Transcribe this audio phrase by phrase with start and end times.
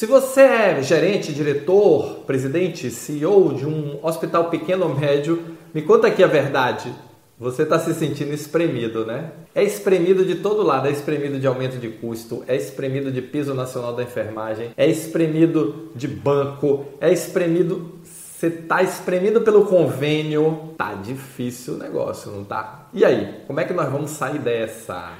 [0.00, 6.06] Se você é gerente, diretor, presidente, CEO de um hospital pequeno ou médio, me conta
[6.06, 6.90] aqui a verdade.
[7.38, 9.32] Você está se sentindo espremido, né?
[9.54, 13.52] É espremido de todo lado, é espremido de aumento de custo, é espremido de piso
[13.52, 17.96] nacional da enfermagem, é espremido de banco, é espremido.
[18.02, 20.70] Você está espremido pelo convênio.
[20.78, 22.88] Tá difícil o negócio, não tá?
[22.94, 25.12] E aí, como é que nós vamos sair dessa?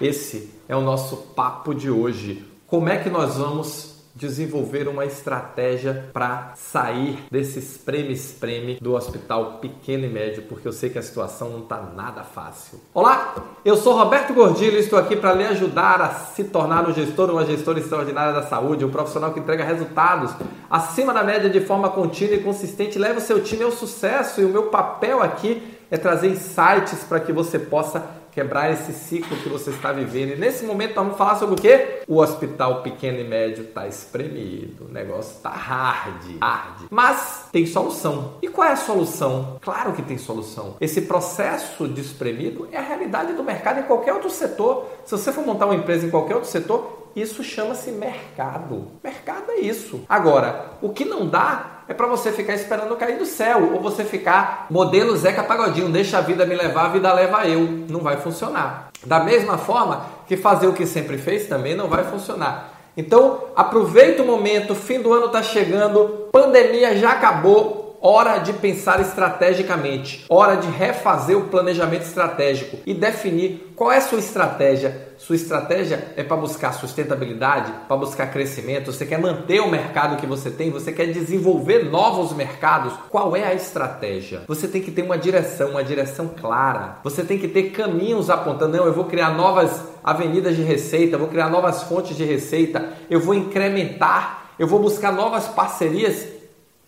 [0.00, 2.44] Esse é o nosso papo de hoje.
[2.64, 10.04] Como é que nós vamos desenvolver uma estratégia para sair desse espreme-espreme do hospital pequeno
[10.04, 12.78] e médio, porque eu sei que a situação não está nada fácil.
[12.92, 16.92] Olá, eu sou Roberto Gordilho e estou aqui para lhe ajudar a se tornar um
[16.92, 20.32] gestor, uma gestora extraordinária da saúde, um profissional que entrega resultados
[20.68, 24.44] acima da média de forma contínua e consistente, leva o seu time ao sucesso e
[24.44, 29.48] o meu papel aqui é trazer insights para que você possa quebrar esse ciclo que
[29.48, 30.32] você está vivendo.
[30.32, 32.02] E nesse momento vamos falar sobre o quê?
[32.06, 36.86] O hospital pequeno e médio está espremido, o negócio está hard, hard.
[36.90, 38.34] Mas tem solução.
[38.42, 39.58] E qual é a solução?
[39.60, 40.76] Claro que tem solução.
[40.80, 44.86] Esse processo de espremido é a realidade do mercado em qualquer outro setor.
[45.04, 48.88] Se você for montar uma empresa em qualquer outro setor, isso chama-se mercado.
[49.02, 50.04] Mercado é isso.
[50.08, 54.04] Agora, o que não dá é para você ficar esperando cair do céu, ou você
[54.04, 57.62] ficar modelo Zeca Pagodinho, deixa a vida me levar, a vida leva eu.
[57.88, 58.90] Não vai funcionar.
[59.04, 62.74] Da mesma forma que fazer o que sempre fez também não vai funcionar.
[62.96, 69.00] Então, aproveita o momento, fim do ano está chegando, pandemia já acabou, hora de pensar
[69.00, 75.36] estrategicamente, hora de refazer o planejamento estratégico e definir qual é a sua estratégia sua
[75.36, 80.50] estratégia é para buscar sustentabilidade, para buscar crescimento, você quer manter o mercado que você
[80.50, 82.94] tem, você quer desenvolver novos mercados.
[83.10, 84.44] Qual é a estratégia?
[84.48, 87.00] Você tem que ter uma direção, uma direção clara.
[87.04, 91.28] Você tem que ter caminhos apontando, não, eu vou criar novas avenidas de receita, vou
[91.28, 96.39] criar novas fontes de receita, eu vou incrementar, eu vou buscar novas parcerias.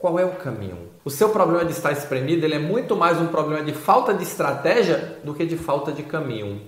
[0.02, 0.90] Qual é o caminho?
[1.04, 4.24] O seu problema de estar espremido ele é muito mais um problema de falta de
[4.24, 6.60] estratégia do que de falta de caminho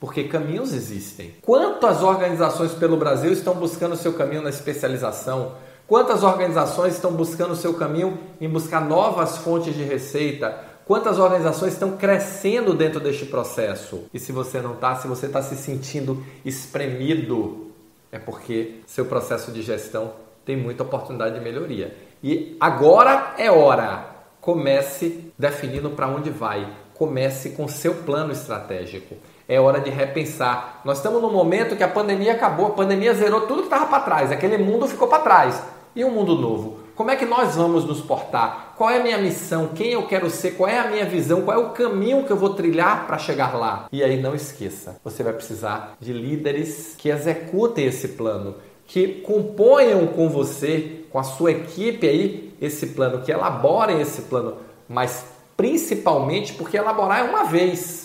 [0.00, 1.32] porque caminhos existem.
[1.42, 5.52] Quantas organizações pelo Brasil estão buscando o seu caminho na especialização?
[5.86, 10.58] Quantas organizações estão buscando o seu caminho em buscar novas fontes de receita?
[10.84, 14.06] Quantas organizações estão crescendo dentro deste processo?
[14.12, 17.70] E se você não está, se você está se sentindo espremido,
[18.10, 20.14] é porque seu processo de gestão
[20.44, 21.96] tem muita oportunidade de melhoria.
[22.22, 24.06] E agora é hora.
[24.40, 26.66] Comece definindo para onde vai.
[26.94, 29.16] Comece com seu plano estratégico
[29.48, 30.80] é hora de repensar.
[30.84, 34.00] Nós estamos num momento que a pandemia acabou, a pandemia zerou tudo que estava para
[34.00, 35.62] trás, aquele mundo ficou para trás.
[35.94, 36.80] E um mundo novo?
[36.94, 38.74] Como é que nós vamos nos portar?
[38.78, 39.68] Qual é a minha missão?
[39.74, 40.52] Quem eu quero ser?
[40.52, 41.42] Qual é a minha visão?
[41.42, 43.88] Qual é o caminho que eu vou trilhar para chegar lá?
[43.92, 48.54] E aí não esqueça, você vai precisar de líderes que executem esse plano,
[48.86, 54.56] que componham com você, com a sua equipe aí, esse plano, que elaborem esse plano,
[54.88, 55.24] mas
[55.56, 58.02] principalmente porque elaborar é uma vez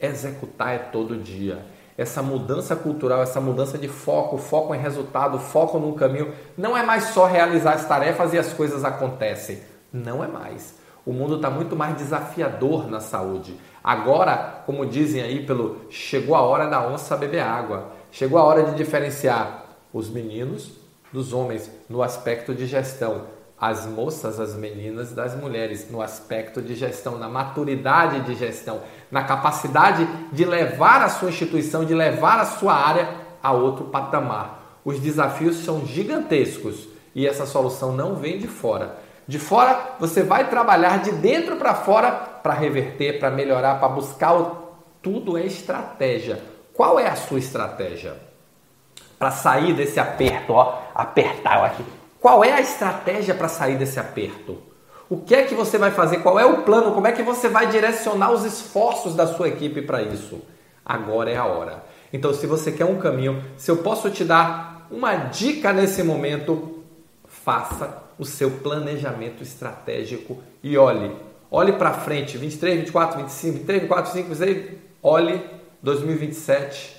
[0.00, 1.58] Executar é todo dia.
[1.98, 6.82] Essa mudança cultural, essa mudança de foco, foco em resultado, foco no caminho, não é
[6.82, 9.58] mais só realizar as tarefas e as coisas acontecem.
[9.92, 10.74] Não é mais.
[11.04, 13.54] O mundo está muito mais desafiador na saúde.
[13.84, 17.92] Agora, como dizem aí pelo chegou a hora da onça beber água.
[18.10, 19.59] Chegou a hora de diferenciar
[19.92, 20.72] os meninos
[21.12, 23.26] dos homens no aspecto de gestão
[23.60, 28.80] as moças, as meninas das mulheres no aspecto de gestão, na maturidade de gestão,
[29.10, 33.06] na capacidade de levar a sua instituição, de levar a sua área
[33.42, 34.78] a outro patamar.
[34.82, 38.96] Os desafios são gigantescos e essa solução não vem de fora.
[39.28, 44.32] De fora, você vai trabalhar de dentro para fora para reverter, para melhorar, para buscar
[44.32, 44.56] o...
[45.02, 46.40] tudo é estratégia.
[46.72, 48.29] Qual é a sua estratégia?
[49.20, 51.84] Para sair desse aperto, ó, apertar aqui
[52.20, 54.58] qual é a estratégia para sair desse aperto?
[55.08, 56.18] O que é que você vai fazer?
[56.18, 56.92] Qual é o plano?
[56.92, 60.40] Como é que você vai direcionar os esforços da sua equipe para isso?
[60.84, 61.82] Agora é a hora.
[62.12, 66.84] Então, se você quer um caminho, se eu posso te dar uma dica nesse momento,
[67.26, 71.16] faça o seu planejamento estratégico e olhe,
[71.50, 75.42] olhe para frente, 23, 24, 25, 23, 24, 25, 26, olhe
[75.82, 76.96] 2027,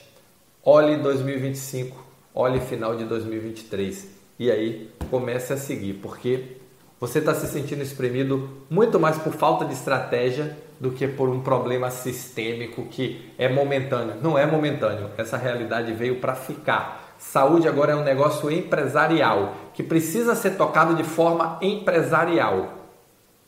[0.64, 4.08] olhe 2025, olhe final de 2023
[4.40, 6.58] e aí comece a seguir, porque
[7.00, 11.42] você está se sentindo espremido muito mais por falta de estratégia do que por um
[11.42, 14.16] problema sistêmico que é momentâneo.
[14.22, 17.16] Não é momentâneo, essa realidade veio para ficar.
[17.20, 22.74] Saúde agora é um negócio empresarial que precisa ser tocado de forma empresarial.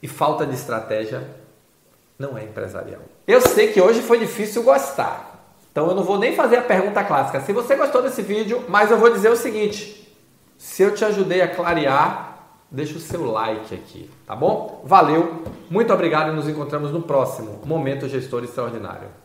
[0.02, 1.28] E falta de estratégia
[2.20, 3.02] não é empresarial.
[3.26, 5.33] Eu sei que hoje foi difícil gostar.
[5.74, 7.42] Então eu não vou nem fazer a pergunta clássica.
[7.42, 10.08] Se você gostou desse vídeo, mas eu vou dizer o seguinte:
[10.56, 12.38] Se eu te ajudei a clarear,
[12.70, 14.84] deixa o seu like aqui, tá bom?
[14.86, 15.42] Valeu,
[15.72, 19.23] muito obrigado e nos encontramos no próximo Momento Gestor Extraordinário.